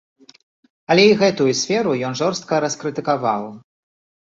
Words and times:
Але 0.93 1.03
і 1.09 1.17
гэтую 1.19 1.47
сферу 1.61 1.91
ён 2.09 2.17
жорстка 2.23 2.53
раскрытыкаваў. 2.67 3.49